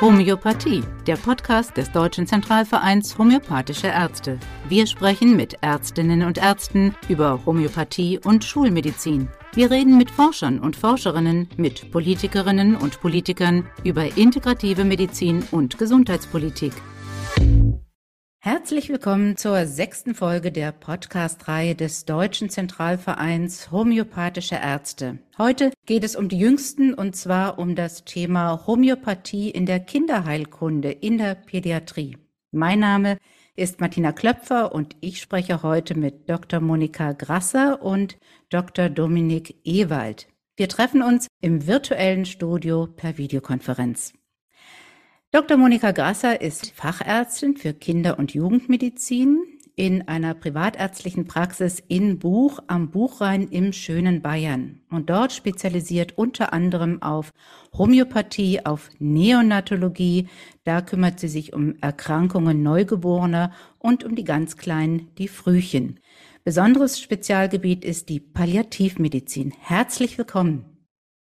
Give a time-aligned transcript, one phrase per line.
[0.00, 4.40] Homöopathie, der Podcast des Deutschen Zentralvereins Homöopathische Ärzte.
[4.68, 9.28] Wir sprechen mit Ärztinnen und Ärzten über Homöopathie und Schulmedizin.
[9.54, 16.72] Wir reden mit Forschern und Forscherinnen, mit Politikerinnen und Politikern über integrative Medizin und Gesundheitspolitik.
[18.46, 25.18] Herzlich willkommen zur sechsten Folge der Podcast-Reihe des Deutschen Zentralvereins Homöopathische Ärzte.
[25.38, 30.92] Heute geht es um die Jüngsten und zwar um das Thema Homöopathie in der Kinderheilkunde,
[30.92, 32.18] in der Pädiatrie.
[32.50, 33.16] Mein Name
[33.56, 36.60] ist Martina Klöpfer und ich spreche heute mit Dr.
[36.60, 38.18] Monika Grasser und
[38.50, 38.90] Dr.
[38.90, 40.28] Dominik Ewald.
[40.58, 44.12] Wir treffen uns im virtuellen Studio per Videokonferenz.
[45.34, 45.56] Dr.
[45.56, 49.42] Monika Grasser ist Fachärztin für Kinder- und Jugendmedizin
[49.74, 54.82] in einer privatärztlichen Praxis in Buch am Buchrhein im schönen Bayern.
[54.90, 57.32] Und dort spezialisiert unter anderem auf
[57.76, 60.28] Homöopathie, auf Neonatologie.
[60.62, 65.98] Da kümmert sie sich um Erkrankungen Neugeborener und um die ganz Kleinen, die Frühchen.
[66.44, 69.52] Besonderes Spezialgebiet ist die Palliativmedizin.
[69.58, 70.73] Herzlich willkommen.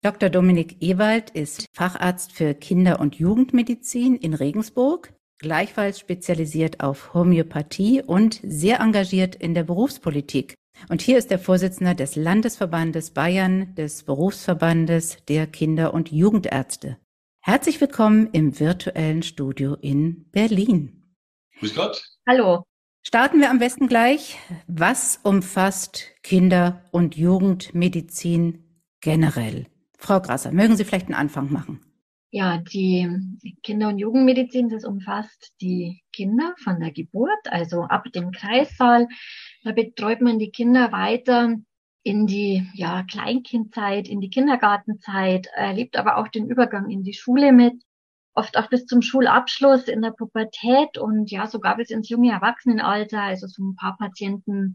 [0.05, 0.29] Dr.
[0.29, 8.39] Dominik Ewald ist Facharzt für Kinder- und Jugendmedizin in Regensburg, gleichfalls spezialisiert auf Homöopathie und
[8.43, 10.57] sehr engagiert in der Berufspolitik.
[10.91, 16.99] Und hier ist er Vorsitzender des Landesverbandes Bayern, des Berufsverbandes der Kinder- und Jugendärzte.
[17.41, 21.15] Herzlich willkommen im virtuellen Studio in Berlin.
[21.61, 22.05] Grüß Gott.
[22.29, 22.65] Hallo.
[23.07, 24.39] Starten wir am besten gleich.
[24.67, 28.65] Was umfasst Kinder- und Jugendmedizin
[29.01, 29.67] generell?
[29.99, 31.81] Frau Grasser, mögen Sie vielleicht einen Anfang machen?
[32.31, 33.09] Ja, die
[33.63, 39.07] Kinder- und Jugendmedizin, das umfasst die Kinder von der Geburt, also ab dem Kreissaal.
[39.63, 41.57] Da betreut man die Kinder weiter
[42.03, 47.53] in die ja, Kleinkindzeit, in die Kindergartenzeit, erlebt aber auch den Übergang in die Schule
[47.53, 47.83] mit,
[48.35, 53.23] oft auch bis zum Schulabschluss in der Pubertät und ja sogar bis ins junge Erwachsenenalter.
[53.23, 54.75] Also so ein paar Patienten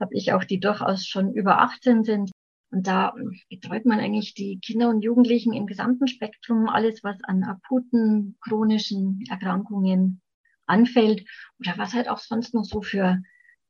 [0.00, 2.30] habe ich auch, die durchaus schon über 18 sind.
[2.70, 3.14] Und da
[3.48, 9.24] betreut man eigentlich die Kinder und Jugendlichen im gesamten Spektrum, alles, was an akuten, chronischen
[9.28, 10.20] Erkrankungen
[10.66, 11.24] anfällt
[11.58, 13.22] oder was halt auch sonst noch so für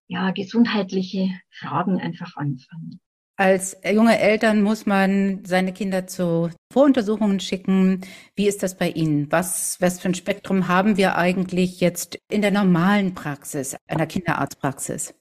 [0.08, 3.00] ja, gesundheitliche Fragen einfach anfangen.
[3.36, 8.00] Als junge Eltern muss man seine Kinder zu Voruntersuchungen schicken.
[8.34, 9.30] Wie ist das bei Ihnen?
[9.30, 15.14] Was, was für ein Spektrum haben wir eigentlich jetzt in der normalen Praxis, einer Kinderarztpraxis?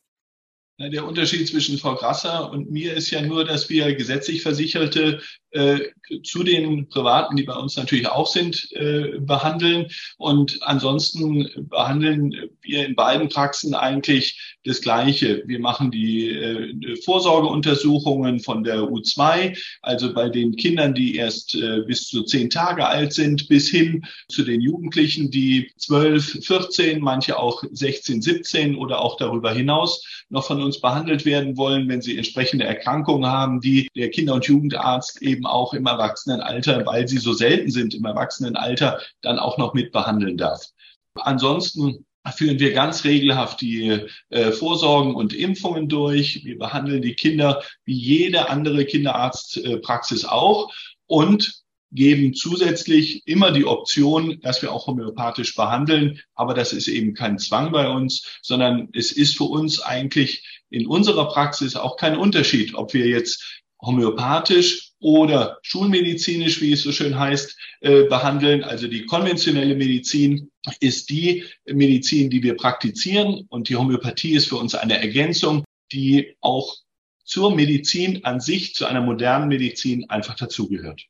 [0.79, 5.79] Der Unterschied zwischen Frau Grasser und mir ist ja nur, dass wir gesetzlich Versicherte äh,
[6.23, 9.87] zu den Privaten, die bei uns natürlich auch sind, äh, behandeln.
[10.17, 15.41] Und ansonsten behandeln wir in beiden Praxen eigentlich das Gleiche.
[15.47, 21.81] Wir machen die äh, Vorsorgeuntersuchungen von der U2, also bei den Kindern, die erst äh,
[21.87, 27.39] bis zu zehn Tage alt sind, bis hin zu den Jugendlichen, die zwölf, 14, manche
[27.39, 32.17] auch 16, 17 oder auch darüber hinaus noch von uns behandelt werden wollen, wenn sie
[32.17, 37.33] entsprechende Erkrankungen haben, die der Kinder- und Jugendarzt eben auch im Erwachsenenalter, weil sie so
[37.33, 40.67] selten sind im Erwachsenenalter, dann auch noch mit behandeln darf.
[41.15, 42.05] Ansonsten
[42.35, 46.43] führen wir ganz regelhaft die äh, Vorsorgen und Impfungen durch.
[46.43, 50.71] Wir behandeln die Kinder wie jede andere Kinderarztpraxis äh, auch
[51.05, 56.19] und geben zusätzlich immer die Option, dass wir auch homöopathisch behandeln.
[56.35, 60.87] Aber das ist eben kein Zwang bei uns, sondern es ist für uns eigentlich in
[60.87, 67.17] unserer Praxis auch kein Unterschied, ob wir jetzt homöopathisch oder schulmedizinisch, wie es so schön
[67.17, 68.63] heißt, äh, behandeln.
[68.63, 74.55] Also die konventionelle Medizin ist die Medizin, die wir praktizieren und die Homöopathie ist für
[74.55, 76.75] uns eine Ergänzung, die auch
[77.23, 81.05] zur Medizin an sich, zu einer modernen Medizin einfach dazugehört.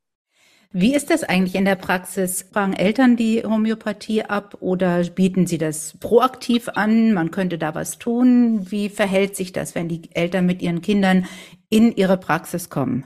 [0.71, 2.45] Wie ist das eigentlich in der Praxis?
[2.51, 7.13] Fragen Eltern die Homöopathie ab oder bieten sie das proaktiv an?
[7.13, 8.69] Man könnte da was tun.
[8.69, 11.25] Wie verhält sich das, wenn die Eltern mit ihren Kindern
[11.69, 13.05] in ihre Praxis kommen?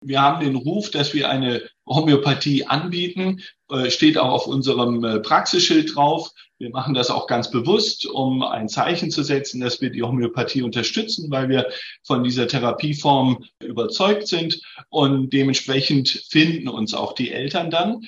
[0.00, 5.20] Wir haben den Ruf, dass wir eine Homöopathie anbieten, äh, steht auch auf unserem äh,
[5.20, 6.30] Praxisschild drauf.
[6.58, 10.62] Wir machen das auch ganz bewusst, um ein Zeichen zu setzen, dass wir die Homöopathie
[10.62, 11.70] unterstützen, weil wir
[12.02, 18.06] von dieser Therapieform überzeugt sind und dementsprechend finden uns auch die Eltern dann.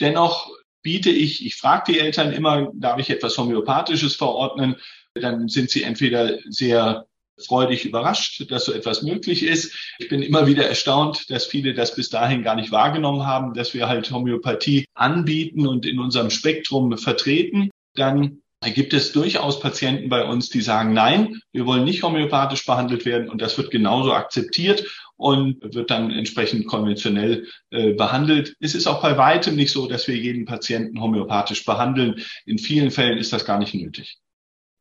[0.00, 0.50] Dennoch
[0.82, 4.76] biete ich, ich frage die Eltern immer, darf ich etwas Homöopathisches verordnen?
[5.14, 7.06] Dann sind sie entweder sehr
[7.38, 9.74] freudig überrascht, dass so etwas möglich ist.
[9.98, 13.74] Ich bin immer wieder erstaunt, dass viele das bis dahin gar nicht wahrgenommen haben, dass
[13.74, 17.70] wir halt Homöopathie anbieten und in unserem Spektrum vertreten.
[17.94, 22.66] Dann Da gibt es durchaus Patienten bei uns, die sagen, nein, wir wollen nicht homöopathisch
[22.66, 24.84] behandelt werden und das wird genauso akzeptiert
[25.16, 28.56] und wird dann entsprechend konventionell äh, behandelt.
[28.58, 32.20] Es ist auch bei weitem nicht so, dass wir jeden Patienten homöopathisch behandeln.
[32.46, 34.18] In vielen Fällen ist das gar nicht nötig.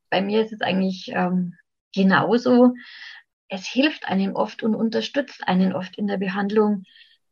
[0.09, 1.54] Bei mir ist es eigentlich ähm,
[1.94, 2.74] genauso.
[3.48, 6.83] Es hilft einem oft und unterstützt einen oft in der Behandlung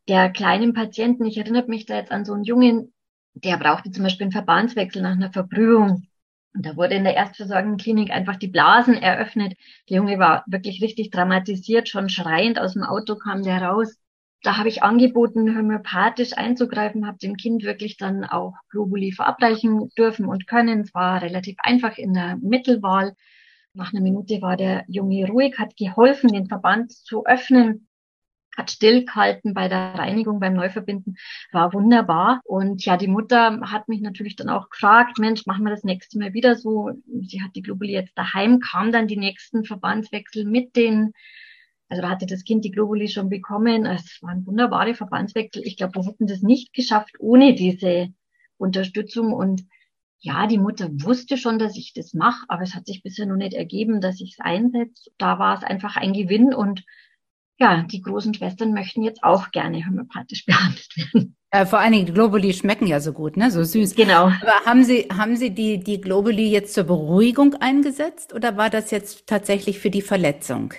[0.07, 1.25] der kleinen Patienten.
[1.25, 2.93] Ich erinnere mich da jetzt an so einen Jungen,
[3.35, 6.07] der brauchte zum Beispiel einen Verbandswechsel nach einer Verbrühung.
[6.53, 9.55] Und da wurde in der Erstversorgungsklinik einfach die Blasen eröffnet.
[9.89, 13.97] Der Junge war wirklich richtig dramatisiert, schon schreiend aus dem Auto kam der raus.
[14.41, 20.27] Da habe ich angeboten, homöopathisch einzugreifen, habe dem Kind wirklich dann auch Globuli verabreichen dürfen
[20.27, 20.81] und können.
[20.81, 23.15] Es war relativ einfach in der Mittelwahl.
[23.73, 27.87] Nach einer Minute war der Junge ruhig, hat geholfen, den Verband zu öffnen
[28.55, 31.17] hat stillgehalten bei der Reinigung, beim Neuverbinden,
[31.51, 32.41] war wunderbar.
[32.43, 36.17] Und ja, die Mutter hat mich natürlich dann auch gefragt, Mensch, machen wir das nächste
[36.19, 36.91] Mal wieder so.
[37.21, 41.13] Sie hat die Globuli jetzt daheim, kam dann die nächsten Verbandswechsel mit den,
[41.89, 43.85] also da hatte das Kind die Globuli schon bekommen.
[43.85, 45.63] Es waren wunderbare Verbandswechsel.
[45.65, 48.09] Ich glaube, wir hätten das nicht geschafft ohne diese
[48.57, 49.63] Unterstützung und
[50.19, 53.35] ja, die Mutter wusste schon, dass ich das mache, aber es hat sich bisher noch
[53.35, 55.11] nicht ergeben, dass ich es einsetze.
[55.19, 56.83] Da war es einfach ein Gewinn und
[57.57, 61.35] ja, die großen Schwestern möchten jetzt auch gerne homöopathisch behandelt werden.
[61.51, 63.49] Äh, vor allen Dingen, die Globuli schmecken ja so gut, ne?
[63.49, 63.95] So süß.
[63.95, 64.25] Genau.
[64.25, 68.91] Aber haben Sie, haben Sie die, die Globuli jetzt zur Beruhigung eingesetzt oder war das
[68.91, 70.73] jetzt tatsächlich für die Verletzung?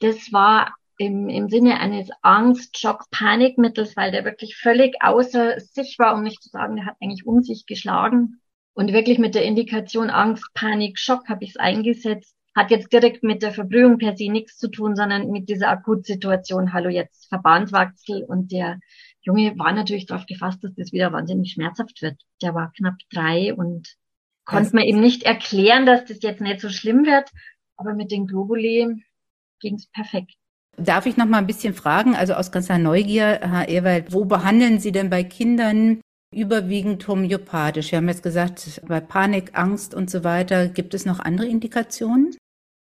[0.00, 5.98] Das war im, im Sinne eines Angst-, Schock-, Panikmittels, weil der wirklich völlig außer sich
[5.98, 8.40] war, um nicht zu sagen, der hat eigentlich um sich geschlagen.
[8.72, 13.22] Und wirklich mit der Indikation Angst, Panik, Schock habe ich es eingesetzt hat jetzt direkt
[13.22, 18.24] mit der Verbrühung per se nichts zu tun, sondern mit dieser Akutsituation, hallo jetzt Verbandswachsel
[18.24, 18.80] und der
[19.20, 22.18] Junge war natürlich darauf gefasst, dass das wieder wahnsinnig schmerzhaft wird.
[22.40, 23.94] Der war knapp drei und
[24.46, 27.30] konnte mir eben nicht erklären, dass das jetzt nicht so schlimm wird,
[27.76, 29.04] aber mit den Globuli
[29.60, 30.32] ging es perfekt.
[30.78, 34.78] Darf ich noch mal ein bisschen fragen, also aus ganzer Neugier, Herr Ewald, wo behandeln
[34.78, 36.00] Sie denn bei Kindern
[36.34, 37.92] überwiegend homöopathisch?
[37.92, 42.34] Wir haben jetzt gesagt, bei Panik, Angst und so weiter, gibt es noch andere Indikationen?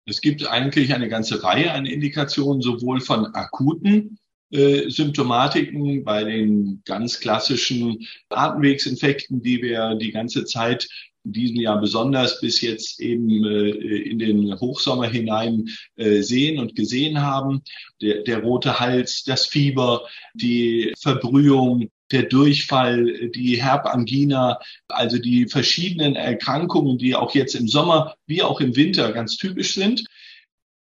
[0.07, 4.19] Es gibt eigentlich eine ganze Reihe an Indikationen, sowohl von akuten
[4.51, 10.89] äh, Symptomatiken bei den ganz klassischen Atemwegsinfekten, die wir die ganze Zeit
[11.25, 16.75] in diesem Jahr besonders bis jetzt eben äh, in den Hochsommer hinein äh, sehen und
[16.75, 17.63] gesehen haben.
[18.01, 24.59] Der, der rote Hals, das Fieber, die Verbrühung, der Durchfall, die Herbangina,
[24.89, 29.75] also die verschiedenen Erkrankungen, die auch jetzt im Sommer wie auch im Winter ganz typisch
[29.75, 30.05] sind.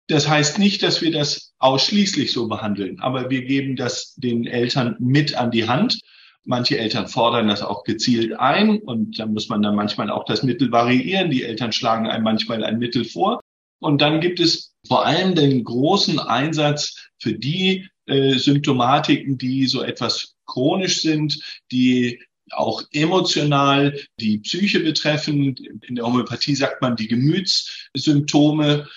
[0.08, 4.96] Das heißt nicht, dass wir das ausschließlich so behandeln, aber wir geben das den Eltern
[5.00, 6.00] mit an die Hand.
[6.46, 10.44] Manche Eltern fordern das auch gezielt ein und dann muss man dann manchmal auch das
[10.44, 11.32] Mittel variieren.
[11.32, 13.40] Die Eltern schlagen einem manchmal ein Mittel vor.
[13.80, 19.82] Und dann gibt es vor allem den großen Einsatz für die äh, Symptomatiken, die so
[19.82, 21.40] etwas chronisch sind,
[21.72, 25.56] die auch emotional die Psyche betreffen.
[25.88, 28.88] In der Homöopathie sagt man die Gemütssymptome.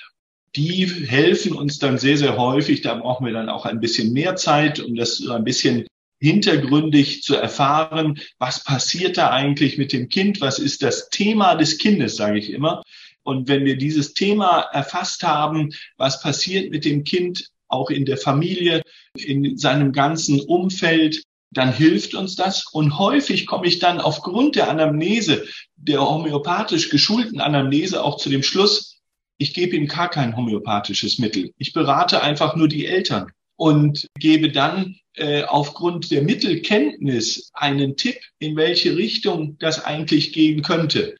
[0.55, 2.83] Die helfen uns dann sehr, sehr häufig.
[2.83, 5.87] Da brauchen wir dann auch ein bisschen mehr Zeit, um das so ein bisschen
[6.19, 11.79] hintergründig zu erfahren, was passiert da eigentlich mit dem Kind, was ist das Thema des
[11.79, 12.83] Kindes, sage ich immer.
[13.23, 18.17] Und wenn wir dieses Thema erfasst haben, was passiert mit dem Kind auch in der
[18.17, 18.83] Familie,
[19.15, 22.67] in seinem ganzen Umfeld, dann hilft uns das.
[22.73, 25.45] Und häufig komme ich dann aufgrund der Anamnese,
[25.77, 28.97] der homöopathisch geschulten Anamnese auch zu dem Schluss,
[29.39, 31.53] ich gebe ihm gar kein homöopathisches Mittel.
[31.59, 38.17] Ich berate einfach nur die Eltern und gebe dann äh, aufgrund der Mittelkenntnis einen Tipp,
[38.39, 41.17] in welche Richtung das eigentlich gehen könnte.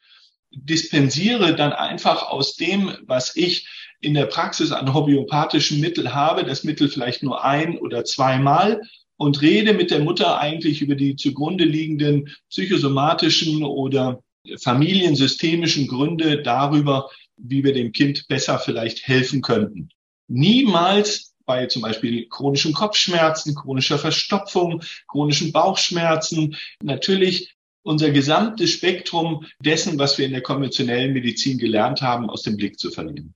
[0.51, 3.67] Dispensiere dann einfach aus dem, was ich
[3.99, 8.81] in der Praxis an homöopathischen Mittel habe, das Mittel vielleicht nur ein oder zweimal
[9.17, 14.21] und rede mit der Mutter eigentlich über die zugrunde liegenden psychosomatischen oder
[14.61, 19.89] familiensystemischen Gründe darüber, wie wir dem Kind besser vielleicht helfen könnten.
[20.27, 29.97] Niemals bei zum Beispiel chronischen Kopfschmerzen, chronischer Verstopfung, chronischen Bauchschmerzen, natürlich unser gesamtes Spektrum dessen,
[29.97, 33.33] was wir in der konventionellen Medizin gelernt haben, aus dem Blick zu verlieren.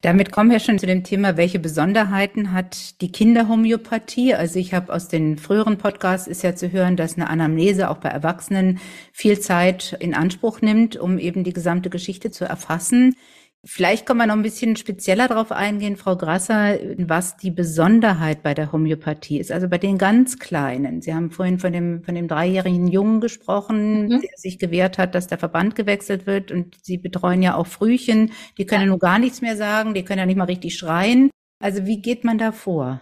[0.00, 4.32] Damit kommen wir schon zu dem Thema, welche Besonderheiten hat die Kinderhomöopathie?
[4.32, 7.96] Also ich habe aus den früheren Podcasts ist ja zu hören, dass eine Anamnese auch
[7.96, 8.78] bei Erwachsenen
[9.12, 13.16] viel Zeit in Anspruch nimmt, um eben die gesamte Geschichte zu erfassen.
[13.64, 18.54] Vielleicht kann man noch ein bisschen spezieller darauf eingehen, Frau Grasser, was die Besonderheit bei
[18.54, 19.50] der Homöopathie ist.
[19.50, 21.02] Also bei den ganz Kleinen.
[21.02, 24.20] Sie haben vorhin von dem, von dem dreijährigen Jungen gesprochen, mhm.
[24.20, 26.52] der sich gewehrt hat, dass der Verband gewechselt wird.
[26.52, 28.30] Und Sie betreuen ja auch Frühchen.
[28.58, 29.92] Die können ja nur gar nichts mehr sagen.
[29.92, 31.30] Die können ja nicht mal richtig schreien.
[31.60, 33.00] Also wie geht man da vor?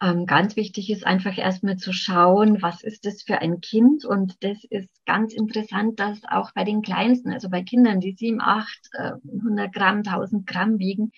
[0.00, 4.04] Ähm, ganz wichtig ist einfach erstmal zu schauen, was ist das für ein Kind?
[4.04, 8.40] Und das ist ganz interessant, dass auch bei den Kleinsten, also bei Kindern, die 7,
[8.40, 11.10] 8, äh, 100 Gramm, 1000 Gramm wiegen,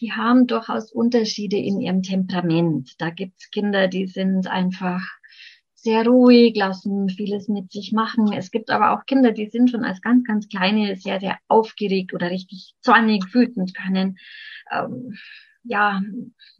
[0.00, 2.94] die haben durchaus Unterschiede in ihrem Temperament.
[2.98, 5.02] Da gibt's Kinder, die sind einfach
[5.74, 8.32] sehr ruhig, lassen vieles mit sich machen.
[8.32, 12.14] Es gibt aber auch Kinder, die sind schon als ganz, ganz kleine sehr, sehr aufgeregt
[12.14, 14.16] oder richtig zornig, wütend können.
[14.72, 15.14] Ähm,
[15.62, 16.02] ja,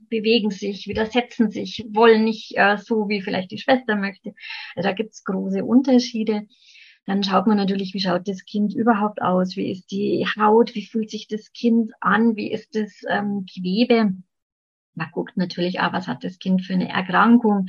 [0.09, 4.35] bewegen sich, widersetzen sich, wollen nicht äh, so, wie vielleicht die Schwester möchte.
[4.75, 6.47] Also da gibt's große Unterschiede.
[7.07, 9.57] Dann schaut man natürlich, wie schaut das Kind überhaupt aus?
[9.57, 10.75] Wie ist die Haut?
[10.75, 12.37] Wie fühlt sich das Kind an?
[12.37, 14.15] Wie ist das ähm, Gewebe?
[14.95, 17.69] Man guckt natürlich auch, was hat das Kind für eine Erkrankung?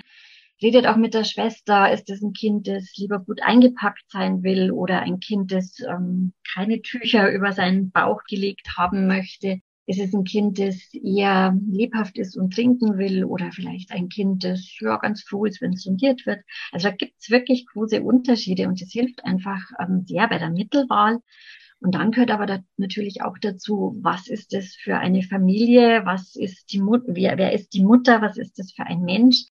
[0.62, 1.92] Redet auch mit der Schwester.
[1.92, 6.34] Ist es ein Kind, das lieber gut eingepackt sein will oder ein Kind, das ähm,
[6.54, 9.60] keine Tücher über seinen Bauch gelegt haben möchte?
[9.88, 14.44] Ist es ein Kind, das eher lebhaft ist und trinken will oder vielleicht ein Kind,
[14.44, 16.42] das ja ganz froh ist, wenn es sondiert wird?
[16.72, 21.20] Also da gibt's wirklich große Unterschiede und das hilft einfach ähm, sehr bei der Mittelwahl.
[21.80, 26.36] Und dann gehört aber da natürlich auch dazu, was ist das für eine Familie, was
[26.36, 29.46] ist die Mutter, wer, wer ist die Mutter, was ist das für ein Mensch,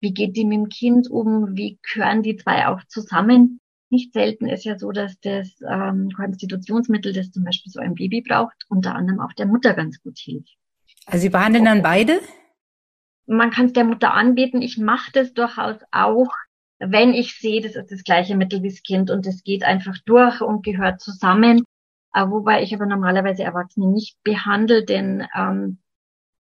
[0.00, 3.60] wie geht die mit dem Kind um, wie gehören die zwei auch zusammen?
[3.88, 8.20] Nicht selten ist ja so, dass das ähm, Konstitutionsmittel, das zum Beispiel so ein Baby
[8.20, 10.56] braucht, unter anderem auch der Mutter ganz gut hilft.
[11.06, 12.20] Also Sie behandeln dann beide?
[13.26, 14.60] Man kann es der Mutter anbieten.
[14.60, 16.30] Ich mache das durchaus auch,
[16.78, 19.96] wenn ich sehe, das ist das gleiche Mittel wie das Kind und es geht einfach
[20.04, 21.62] durch und gehört zusammen.
[22.12, 25.78] Äh, wobei ich aber normalerweise Erwachsene nicht behandle, denn ähm,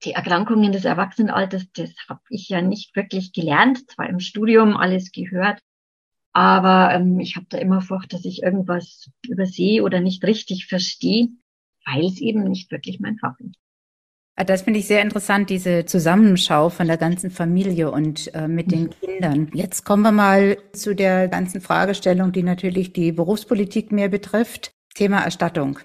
[0.05, 5.13] die Erkrankungen des Erwachsenenalters, das habe ich ja nicht wirklich gelernt, zwar im Studium alles
[5.13, 5.61] gehört,
[6.33, 11.29] aber ähm, ich habe da immer Furcht, dass ich irgendwas übersehe oder nicht richtig verstehe,
[11.87, 13.57] weil es eben nicht wirklich mein Fach ist.
[14.35, 18.73] Ah, das finde ich sehr interessant, diese Zusammenschau von der ganzen Familie und äh, mit
[18.73, 18.91] den mhm.
[19.01, 19.51] Kindern.
[19.53, 24.73] Jetzt kommen wir mal zu der ganzen Fragestellung, die natürlich die Berufspolitik mehr betrifft.
[24.95, 25.81] Thema Erstattung.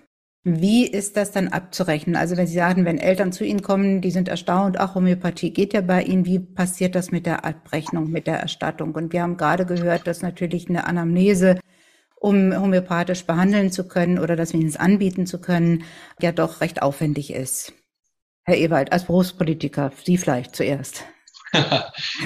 [0.49, 2.15] Wie ist das dann abzurechnen?
[2.15, 5.73] Also wenn Sie sagen, wenn Eltern zu Ihnen kommen, die sind erstaunt, ach, Homöopathie geht
[5.73, 8.95] ja bei Ihnen, wie passiert das mit der Abrechnung, mit der Erstattung?
[8.95, 11.59] Und wir haben gerade gehört, dass natürlich eine Anamnese,
[12.15, 15.83] um homöopathisch behandeln zu können oder das wenigstens anbieten zu können,
[16.21, 17.73] ja doch recht aufwendig ist.
[18.45, 21.03] Herr Ewald, als Berufspolitiker, Sie vielleicht zuerst.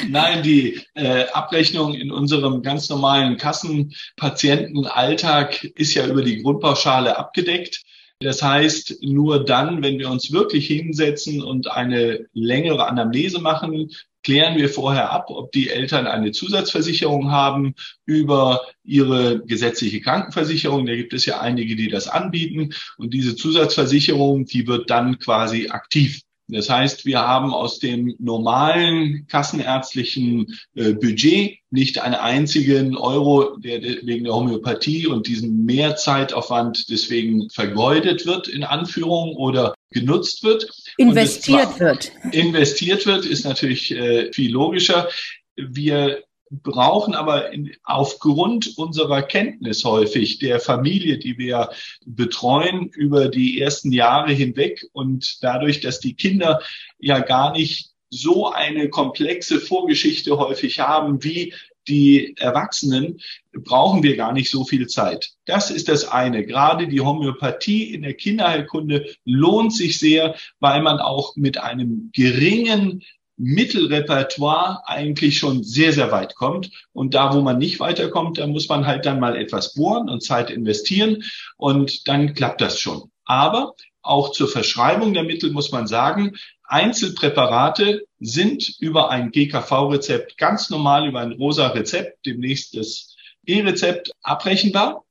[0.09, 7.81] Nein, die äh, Abrechnung in unserem ganz normalen Kassenpatientenalltag ist ja über die Grundpauschale abgedeckt.
[8.21, 13.89] Das heißt, nur dann, wenn wir uns wirklich hinsetzen und eine längere Anamnese machen,
[14.23, 17.73] klären wir vorher ab, ob die Eltern eine Zusatzversicherung haben
[18.05, 20.85] über ihre gesetzliche Krankenversicherung.
[20.85, 22.73] Da gibt es ja einige, die das anbieten.
[22.97, 26.21] Und diese Zusatzversicherung, die wird dann quasi aktiv.
[26.51, 33.81] Das heißt, wir haben aus dem normalen kassenärztlichen äh, Budget nicht einen einzigen Euro, der
[33.81, 40.69] wegen der Homöopathie und diesem Mehrzeitaufwand deswegen vergeudet wird, in Anführung, oder genutzt wird.
[40.97, 42.11] Investiert wird.
[42.31, 45.07] Investiert wird, ist natürlich äh, viel logischer.
[45.55, 51.69] Wir brauchen aber in, aufgrund unserer Kenntnis häufig der Familie, die wir
[52.05, 56.61] betreuen über die ersten Jahre hinweg und dadurch, dass die Kinder
[56.99, 61.53] ja gar nicht so eine komplexe Vorgeschichte häufig haben wie
[61.87, 63.19] die Erwachsenen,
[63.53, 65.31] brauchen wir gar nicht so viel Zeit.
[65.45, 66.45] Das ist das eine.
[66.45, 73.01] Gerade die Homöopathie in der Kinderheilkunde lohnt sich sehr, weil man auch mit einem geringen
[73.43, 76.69] Mittelrepertoire eigentlich schon sehr, sehr weit kommt.
[76.93, 80.21] Und da, wo man nicht weiterkommt, da muss man halt dann mal etwas bohren und
[80.23, 81.23] Zeit investieren
[81.57, 83.09] und dann klappt das schon.
[83.25, 90.69] Aber auch zur Verschreibung der Mittel muss man sagen, Einzelpräparate sind über ein GKV-Rezept ganz
[90.69, 95.03] normal über ein rosa Rezept, demnächst das E-Rezept abrechenbar,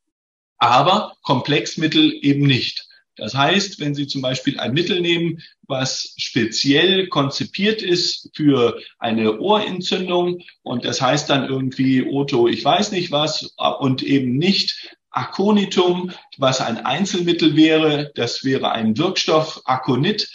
[0.57, 2.87] aber Komplexmittel eben nicht.
[3.21, 9.39] Das heißt, wenn Sie zum Beispiel ein Mittel nehmen, was speziell konzipiert ist für eine
[9.39, 16.13] Ohrentzündung und das heißt dann irgendwie Otto, ich weiß nicht was und eben nicht Aconitum,
[16.39, 20.31] was ein Einzelmittel wäre, das wäre ein Wirkstoff Aconit,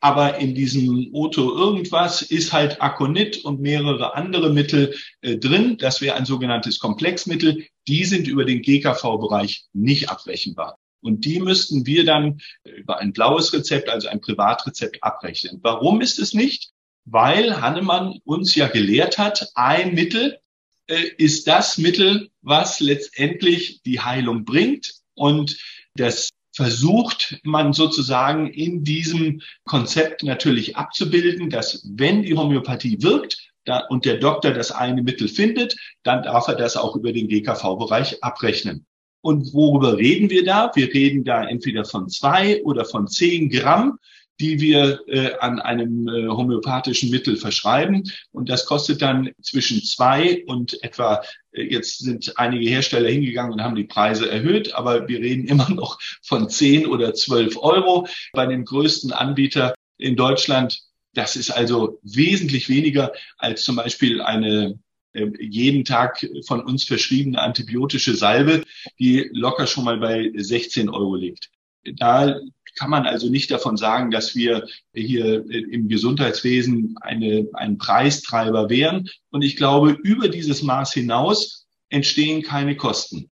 [0.00, 5.76] aber in diesem Otto irgendwas ist halt Aconit und mehrere andere Mittel äh, drin.
[5.76, 7.66] Das wäre ein sogenanntes Komplexmittel.
[7.86, 10.78] Die sind über den GKV-Bereich nicht abrechenbar.
[11.02, 15.58] Und die müssten wir dann über ein blaues Rezept, also ein Privatrezept abrechnen.
[15.62, 16.70] Warum ist es nicht?
[17.04, 20.38] Weil Hannemann uns ja gelehrt hat, ein Mittel
[20.86, 24.94] äh, ist das Mittel, was letztendlich die Heilung bringt.
[25.14, 25.58] Und
[25.94, 33.86] das versucht man sozusagen in diesem Konzept natürlich abzubilden, dass wenn die Homöopathie wirkt da,
[33.88, 38.22] und der Doktor das eine Mittel findet, dann darf er das auch über den GKV-Bereich
[38.22, 38.86] abrechnen.
[39.22, 40.70] Und worüber reden wir da?
[40.74, 43.98] Wir reden da entweder von zwei oder von zehn Gramm,
[44.40, 48.10] die wir äh, an einem äh, homöopathischen Mittel verschreiben.
[48.32, 51.22] Und das kostet dann zwischen zwei und etwa,
[51.52, 55.68] äh, jetzt sind einige Hersteller hingegangen und haben die Preise erhöht, aber wir reden immer
[55.74, 60.80] noch von zehn oder zwölf Euro bei dem größten Anbieter in Deutschland.
[61.12, 64.78] Das ist also wesentlich weniger als zum Beispiel eine
[65.12, 68.62] jeden Tag von uns verschriebene antibiotische Salbe,
[68.98, 71.50] die locker schon mal bei 16 Euro liegt.
[71.96, 72.38] Da
[72.76, 79.08] kann man also nicht davon sagen, dass wir hier im Gesundheitswesen eine, ein Preistreiber wären.
[79.30, 83.30] Und ich glaube, über dieses Maß hinaus entstehen keine Kosten.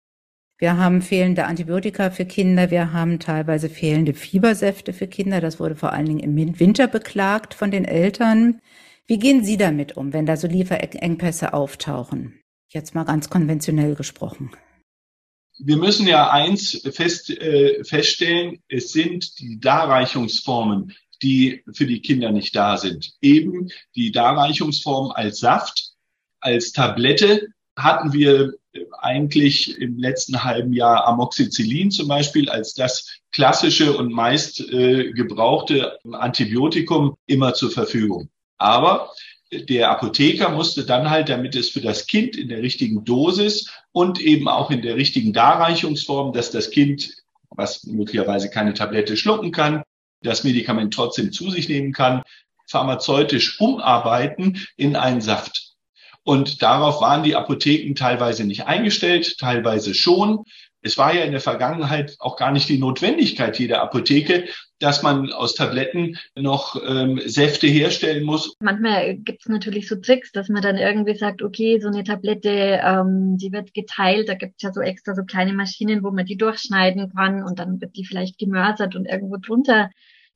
[0.58, 5.42] Wir haben fehlende Antibiotika für Kinder, wir haben teilweise fehlende Fiebersäfte für Kinder.
[5.42, 8.62] Das wurde vor allen Dingen im Winter beklagt von den Eltern.
[9.12, 12.40] Wie gehen Sie damit um, wenn da so Lieferengpässe auftauchen?
[12.70, 14.52] Jetzt mal ganz konventionell gesprochen.
[15.60, 22.32] Wir müssen ja eins fest, äh, feststellen, es sind die Darreichungsformen, die für die Kinder
[22.32, 23.12] nicht da sind.
[23.20, 25.92] Eben die Darreichungsform als Saft,
[26.40, 28.54] als Tablette hatten wir
[28.98, 36.00] eigentlich im letzten halben Jahr Amoxicillin zum Beispiel als das klassische und meist äh, gebrauchte
[36.14, 38.30] Antibiotikum immer zur Verfügung.
[38.62, 39.12] Aber
[39.52, 44.22] der Apotheker musste dann halt, damit es für das Kind in der richtigen Dosis und
[44.22, 47.12] eben auch in der richtigen Darreichungsform, dass das Kind,
[47.50, 49.82] was möglicherweise keine Tablette schlucken kann,
[50.22, 52.22] das Medikament trotzdem zu sich nehmen kann,
[52.68, 55.74] pharmazeutisch umarbeiten in einen Saft.
[56.24, 60.44] Und darauf waren die Apotheken teilweise nicht eingestellt, teilweise schon.
[60.82, 64.46] Es war ja in der Vergangenheit auch gar nicht die Notwendigkeit jeder Apotheke,
[64.80, 68.56] dass man aus Tabletten noch ähm, Säfte herstellen muss.
[68.62, 72.82] Manchmal gibt es natürlich so Tricks, dass man dann irgendwie sagt, okay, so eine Tablette,
[72.84, 76.26] ähm, die wird geteilt, da gibt es ja so extra so kleine Maschinen, wo man
[76.26, 79.90] die durchschneiden kann und dann wird die vielleicht gemörsert und irgendwo drunter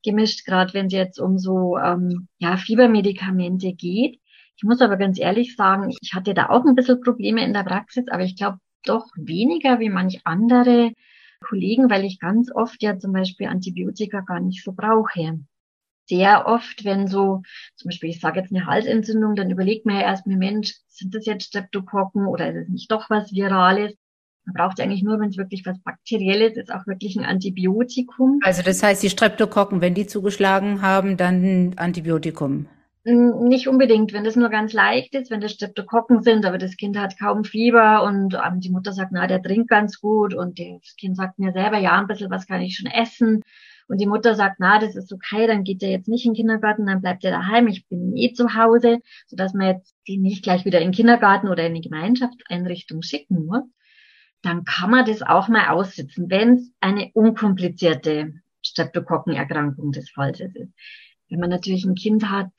[0.03, 4.19] gemischt, gerade wenn es jetzt um so ähm, ja, Fiebermedikamente geht.
[4.57, 7.63] Ich muss aber ganz ehrlich sagen, ich hatte da auch ein bisschen Probleme in der
[7.63, 10.93] Praxis, aber ich glaube, doch weniger wie manch andere
[11.41, 15.39] Kollegen, weil ich ganz oft ja zum Beispiel Antibiotika gar nicht so brauche.
[16.07, 17.41] Sehr oft, wenn so,
[17.75, 21.25] zum Beispiel, ich sage jetzt eine Halsentzündung, dann überlegt man ja erstmal, Mensch, sind das
[21.25, 23.93] jetzt Streptokokken oder ist es nicht doch was Virales?
[24.45, 28.39] Man braucht eigentlich nur, wenn es wirklich was Bakterielles ist, auch wirklich ein Antibiotikum.
[28.43, 32.67] Also das heißt, die Streptokokken, wenn die zugeschlagen haben, dann Antibiotikum.
[33.07, 36.97] Nicht unbedingt, wenn das nur ganz leicht ist, wenn das Streptokokken sind, aber das Kind
[36.97, 40.95] hat kaum Fieber und ähm, die Mutter sagt, na, der trinkt ganz gut und das
[40.97, 43.43] Kind sagt mir selber, ja, ein bisschen was kann ich schon essen.
[43.87, 46.37] Und die Mutter sagt, na, das ist okay, dann geht er jetzt nicht in den
[46.37, 50.43] Kindergarten, dann bleibt er daheim, ich bin eh zu Hause, sodass man jetzt die nicht
[50.43, 53.65] gleich wieder in den Kindergarten oder in eine Gemeinschaftseinrichtung schicken muss.
[54.41, 60.55] Dann kann man das auch mal aussitzen, wenn es eine unkomplizierte Streptokokkenerkrankung des Falls ist.
[61.29, 62.49] Wenn man natürlich ein Kind hat,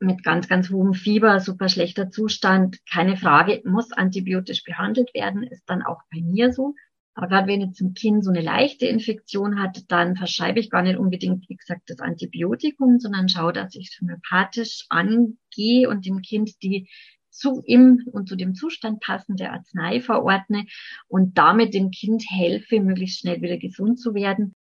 [0.00, 5.64] mit ganz, ganz hohem Fieber, super schlechter Zustand, keine Frage, muss antibiotisch behandelt werden, ist
[5.66, 6.74] dann auch bei mir so.
[7.14, 10.82] Aber gerade wenn jetzt ein Kind so eine leichte Infektion hat, dann verschreibe ich gar
[10.82, 16.22] nicht unbedingt, wie gesagt, das Antibiotikum, sondern schaue, dass ich es homöopathisch angehe und dem
[16.22, 16.88] Kind die
[17.30, 20.66] zu ihm und zu dem Zustand passende Arznei verordne
[21.08, 24.54] und damit dem Kind helfe, möglichst schnell wieder gesund zu werden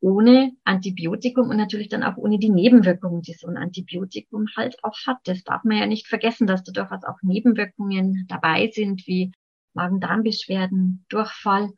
[0.00, 4.98] ohne Antibiotikum und natürlich dann auch ohne die Nebenwirkungen, die so ein Antibiotikum halt auch
[5.06, 5.18] hat.
[5.24, 9.32] Das darf man ja nicht vergessen, dass da durchaus auch Nebenwirkungen dabei sind, wie
[9.74, 11.70] Magen-Darm-Beschwerden, Durchfall.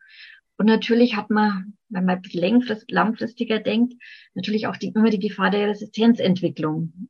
[0.57, 3.95] Und natürlich hat man, wenn man bisschen langfristiger denkt,
[4.35, 7.09] natürlich auch die, immer die Gefahr der Resistenzentwicklung.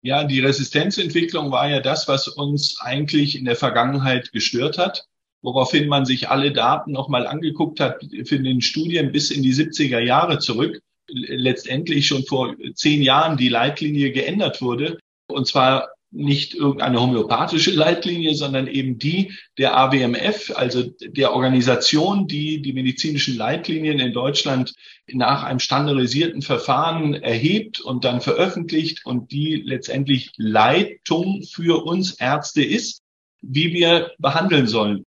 [0.00, 5.06] Ja, die Resistenzentwicklung war ja das, was uns eigentlich in der Vergangenheit gestört hat
[5.46, 10.00] woraufhin man sich alle Daten nochmal angeguckt hat für den Studien bis in die 70er
[10.00, 10.80] Jahre zurück.
[11.08, 14.98] Letztendlich schon vor zehn Jahren die Leitlinie geändert wurde.
[15.28, 22.60] Und zwar nicht irgendeine homöopathische Leitlinie, sondern eben die der AWMF, also der Organisation, die
[22.60, 24.74] die medizinischen Leitlinien in Deutschland
[25.06, 32.64] nach einem standardisierten Verfahren erhebt und dann veröffentlicht und die letztendlich Leitung für uns Ärzte
[32.64, 33.02] ist,
[33.42, 35.04] wie wir behandeln sollen.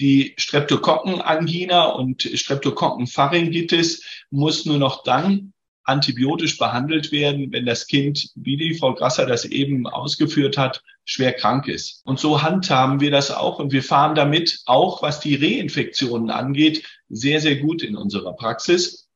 [0.00, 5.52] Die Streptokokkenangina und Streptokokkenpharyngitis muss nur noch dann
[5.84, 11.32] antibiotisch behandelt werden, wenn das Kind, wie die Frau Grasser das eben ausgeführt hat, schwer
[11.34, 12.00] krank ist.
[12.06, 16.84] Und so handhaben wir das auch und wir fahren damit auch, was die Reinfektionen angeht,
[17.08, 19.08] sehr, sehr gut in unserer Praxis,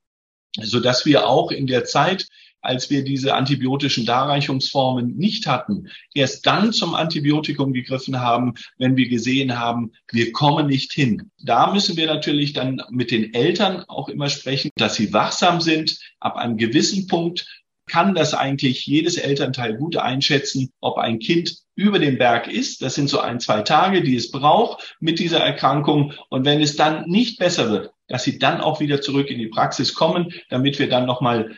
[0.61, 2.29] so dass wir auch in der Zeit,
[2.61, 9.09] als wir diese antibiotischen Darreichungsformen nicht hatten, erst dann zum Antibiotikum gegriffen haben, wenn wir
[9.09, 11.31] gesehen haben, wir kommen nicht hin.
[11.43, 15.99] Da müssen wir natürlich dann mit den Eltern auch immer sprechen, dass sie wachsam sind.
[16.21, 17.47] Ab einem gewissen Punkt
[17.89, 22.83] kann das eigentlich jedes Elternteil gut einschätzen, ob ein Kind über dem Berg ist.
[22.83, 26.13] Das sind so ein, zwei Tage, die es braucht mit dieser Erkrankung.
[26.29, 29.49] Und wenn es dann nicht besser wird, dass sie dann auch wieder zurück in die
[29.49, 31.57] Praxis kommen, damit wir dann nochmal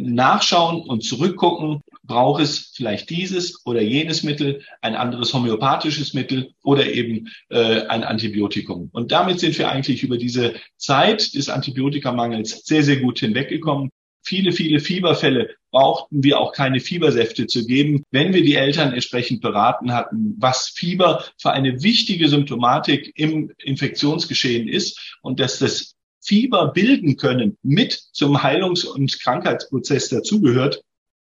[0.00, 6.86] nachschauen und zurückgucken, braucht es vielleicht dieses oder jenes Mittel, ein anderes homöopathisches Mittel oder
[6.86, 8.90] eben äh, ein Antibiotikum.
[8.92, 13.90] Und damit sind wir eigentlich über diese Zeit des Antibiotikamangels sehr, sehr gut hinweggekommen.
[14.22, 19.40] Viele, viele Fieberfälle brauchten wir auch keine Fiebersäfte zu geben, wenn wir die Eltern entsprechend
[19.40, 25.95] beraten hatten, was Fieber für eine wichtige Symptomatik im Infektionsgeschehen ist und dass das
[26.26, 30.82] Fieber bilden können, mit zum Heilungs- und Krankheitsprozess dazugehört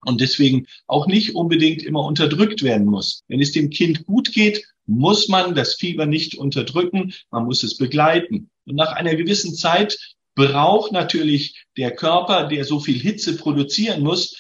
[0.07, 3.23] und deswegen auch nicht unbedingt immer unterdrückt werden muss.
[3.29, 7.77] Wenn es dem Kind gut geht, muss man das Fieber nicht unterdrücken, man muss es
[7.77, 8.51] begleiten.
[8.65, 9.99] Und nach einer gewissen Zeit
[10.35, 14.37] braucht natürlich der Körper, der so viel Hitze produzieren muss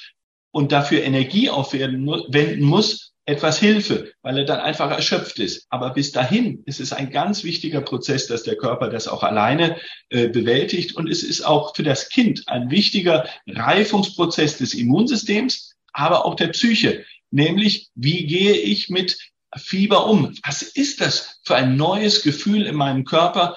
[0.52, 5.66] und dafür Energie aufwenden muss, etwas Hilfe, weil er dann einfach erschöpft ist.
[5.68, 9.76] Aber bis dahin ist es ein ganz wichtiger Prozess, dass der Körper das auch alleine
[10.10, 10.94] äh, bewältigt.
[10.94, 16.48] Und es ist auch für das Kind ein wichtiger Reifungsprozess des Immunsystems, aber auch der
[16.48, 17.04] Psyche.
[17.32, 19.18] Nämlich, wie gehe ich mit
[19.56, 20.32] Fieber um?
[20.44, 23.56] Was ist das für ein neues Gefühl in meinem Körper,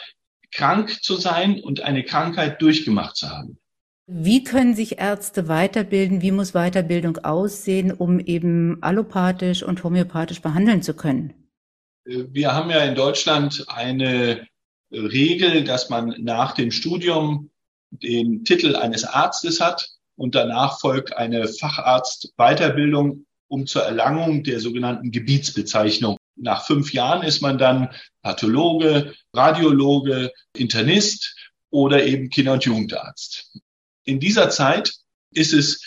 [0.52, 3.60] krank zu sein und eine Krankheit durchgemacht zu haben?
[4.12, 6.24] Wie können sich Ärzte weiterbilden?
[6.24, 11.36] Wie muss Weiterbildung aussehen, um eben allopathisch und homöopathisch behandeln zu können?
[12.06, 14.48] Wir haben ja in Deutschland eine
[14.92, 17.52] Regel, dass man nach dem Studium
[17.92, 25.12] den Titel eines Arztes hat und danach folgt eine Facharzt-Weiterbildung, um zur Erlangung der sogenannten
[25.12, 26.18] Gebietsbezeichnung.
[26.36, 27.90] Nach fünf Jahren ist man dann
[28.24, 31.36] Pathologe, Radiologe, Internist
[31.70, 33.52] oder eben Kinder- und Jugendarzt
[34.10, 34.94] in dieser Zeit
[35.34, 35.82] ist es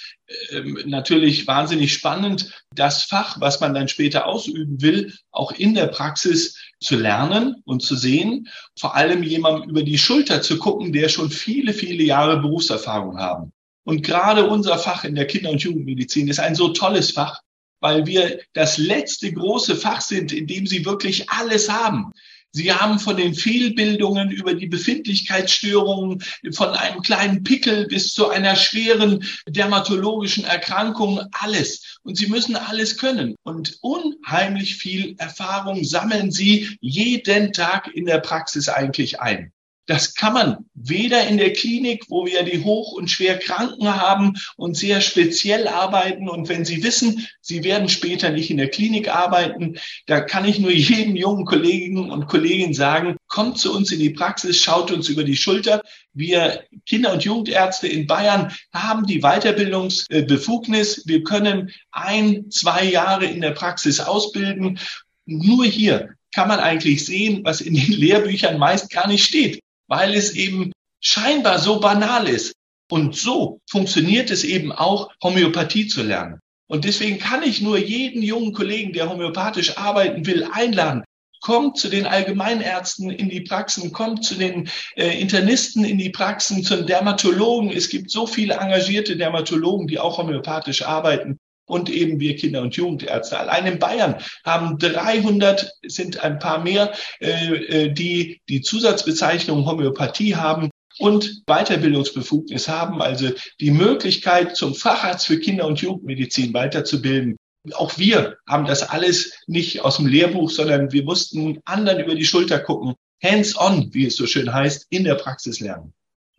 [0.51, 5.89] ähm, natürlich wahnsinnig spannend, das Fach, was man dann später ausüben will, auch in der
[5.89, 8.49] Praxis zu lernen und zu sehen.
[8.79, 13.53] Vor allem jemandem über die Schulter zu gucken, der schon viele, viele Jahre Berufserfahrung haben.
[13.85, 17.41] Und gerade unser Fach in der Kinder- und Jugendmedizin ist ein so tolles Fach,
[17.81, 22.13] weil wir das letzte große Fach sind, in dem sie wirklich alles haben.
[22.53, 28.57] Sie haben von den Fehlbildungen über die Befindlichkeitsstörungen, von einem kleinen Pickel bis zu einer
[28.57, 31.99] schweren dermatologischen Erkrankung, alles.
[32.03, 33.37] Und Sie müssen alles können.
[33.43, 39.53] Und unheimlich viel Erfahrung sammeln Sie jeden Tag in der Praxis eigentlich ein.
[39.87, 44.35] Das kann man weder in der Klinik, wo wir die hoch und schwer Kranken haben
[44.57, 46.29] und sehr speziell arbeiten.
[46.29, 50.61] Und wenn Sie wissen, Sie werden später nicht in der Klinik arbeiten, da kann ich
[50.61, 55.09] nur jedem jungen Kollegen und Kollegin sagen, kommt zu uns in die Praxis, schaut uns
[55.09, 55.83] über die Schulter.
[56.13, 61.03] Wir Kinder- und Jugendärzte in Bayern haben die Weiterbildungsbefugnis.
[61.07, 64.79] Wir können ein, zwei Jahre in der Praxis ausbilden.
[65.27, 69.62] Nur hier kann man eigentlich sehen, was in den Lehrbüchern meist gar nicht steht
[69.93, 72.55] weil es eben scheinbar so banal ist.
[72.91, 76.41] Und so funktioniert es eben auch, Homöopathie zu lernen.
[76.67, 81.05] Und deswegen kann ich nur jeden jungen Kollegen, der homöopathisch arbeiten will, einladen.
[81.43, 86.65] Kommt zu den Allgemeinärzten in die Praxen, kommt zu den äh, Internisten in die Praxen,
[86.65, 87.71] zu den Dermatologen.
[87.71, 92.77] Es gibt so viele engagierte Dermatologen, die auch homöopathisch arbeiten und eben wir Kinder- und
[92.77, 93.39] Jugendärzte.
[93.39, 100.37] Allein in Bayern haben 300, sind ein paar mehr, äh, äh, die die Zusatzbezeichnung Homöopathie
[100.37, 107.37] haben und Weiterbildungsbefugnis haben, also die Möglichkeit, zum Facharzt für Kinder- und Jugendmedizin weiterzubilden.
[107.75, 112.25] Auch wir haben das alles nicht aus dem Lehrbuch, sondern wir mussten anderen über die
[112.25, 115.95] Schulter gucken, hands-on, wie es so schön heißt, in der Praxis lernen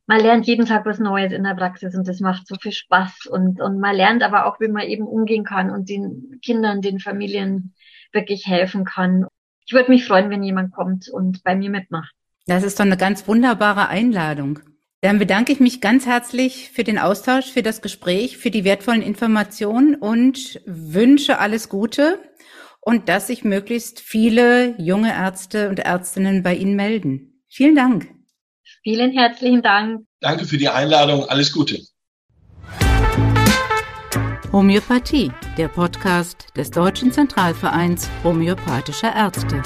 [0.06, 3.28] man lernt jeden Tag was Neues in der Praxis und das macht so viel Spaß
[3.28, 7.00] und, und man lernt aber auch, wie man eben umgehen kann und den Kindern, den
[7.00, 7.74] Familien
[8.12, 9.26] wirklich helfen kann.
[9.66, 12.14] Ich würde mich freuen, wenn jemand kommt und bei mir mitmacht.
[12.46, 14.60] Das ist doch eine ganz wunderbare Einladung.
[15.00, 19.02] Dann bedanke ich mich ganz herzlich für den Austausch, für das Gespräch, für die wertvollen
[19.02, 22.20] Informationen und wünsche alles Gute
[22.82, 27.42] und dass sich möglichst viele junge Ärzte und Ärztinnen bei Ihnen melden.
[27.50, 28.23] Vielen Dank.
[28.84, 30.06] Vielen herzlichen Dank.
[30.20, 31.24] Danke für die Einladung.
[31.30, 31.80] Alles Gute.
[34.52, 39.64] Homöopathie, der Podcast des Deutschen Zentralvereins homöopathischer Ärzte.